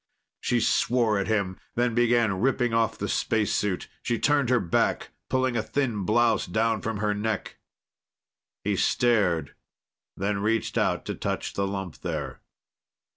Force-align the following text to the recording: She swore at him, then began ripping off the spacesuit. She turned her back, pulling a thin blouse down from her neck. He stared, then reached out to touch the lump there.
She 0.39 0.59
swore 0.59 1.19
at 1.19 1.27
him, 1.27 1.59
then 1.75 1.93
began 1.93 2.39
ripping 2.41 2.73
off 2.73 2.97
the 2.97 3.07
spacesuit. 3.07 3.87
She 4.01 4.17
turned 4.17 4.49
her 4.49 4.59
back, 4.59 5.11
pulling 5.29 5.55
a 5.55 5.61
thin 5.61 6.05
blouse 6.05 6.47
down 6.47 6.81
from 6.81 6.97
her 6.97 7.13
neck. 7.13 7.59
He 8.63 8.75
stared, 8.77 9.53
then 10.17 10.39
reached 10.41 10.75
out 10.75 11.05
to 11.05 11.13
touch 11.13 11.53
the 11.53 11.67
lump 11.67 11.99
there. 11.99 12.41